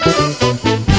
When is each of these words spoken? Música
Música 0.00 0.91